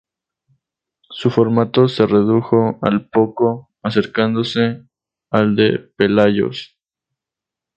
Su 1.11 1.29
formato 1.29 1.87
se 1.87 2.07
redujo 2.07 2.79
al 2.81 3.07
poco, 3.07 3.69
acercándose 3.83 4.83
al 5.29 5.55
de 5.55 5.77
"Pelayos". 5.95 6.75